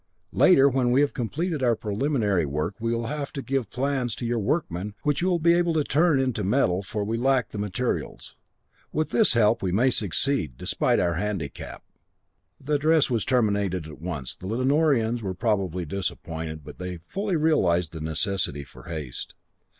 Later, 0.33 0.67
when 0.67 0.89
we 0.91 1.01
have 1.01 1.13
completed 1.13 1.61
our 1.61 1.75
preliminary 1.75 2.43
work, 2.43 2.73
we 2.79 2.91
will 2.91 3.05
have 3.05 3.31
to 3.33 3.41
give 3.43 3.69
plans 3.69 4.15
to 4.15 4.25
your 4.25 4.39
workmen, 4.39 4.95
which 5.03 5.21
you 5.21 5.27
will 5.27 5.37
be 5.37 5.53
able 5.53 5.75
to 5.75 5.83
turn 5.83 6.19
into 6.19 6.43
metal, 6.43 6.81
for 6.81 7.03
we 7.03 7.19
lack 7.19 7.49
the 7.49 7.59
materials. 7.59 8.35
With 8.91 9.09
this 9.09 9.33
help 9.33 9.61
we 9.61 9.71
may 9.71 9.91
succeed, 9.91 10.57
despite 10.57 10.99
our 10.99 11.13
handicap." 11.21 11.83
The 12.59 12.77
address 12.77 13.11
was 13.11 13.23
terminated 13.23 13.85
at 13.85 14.01
once. 14.01 14.33
The 14.33 14.47
Lanorians 14.47 15.21
were 15.21 15.35
probably 15.35 15.85
disappointed, 15.85 16.63
but 16.63 16.79
they 16.79 16.97
fully 17.05 17.35
realized 17.35 17.91
the 17.91 18.01
necessity 18.01 18.63
for 18.63 18.85
haste. 18.85 19.35